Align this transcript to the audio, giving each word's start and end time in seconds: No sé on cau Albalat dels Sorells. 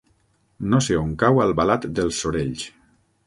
No 0.73 0.79
sé 0.85 0.97
on 1.01 1.11
cau 1.25 1.43
Albalat 1.45 1.85
dels 1.99 2.23
Sorells. 2.25 2.65